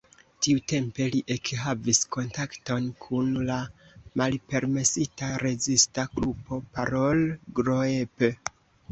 [0.45, 3.57] Tiutempe li ekhavis kontakton kun la
[4.21, 8.27] malpermesita rezista grupo "Parool-groep".